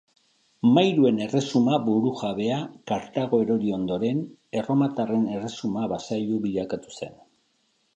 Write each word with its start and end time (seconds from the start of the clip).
Mairuen 0.77 1.19
erresuma 1.25 1.75
burujabea, 1.89 2.57
Kartago 2.93 3.43
erori 3.45 3.77
ondoren, 3.79 4.27
erromatarren 4.63 5.33
erresuma-basailu 5.39 6.45
bilakatu 6.51 7.03
zen. 7.03 7.19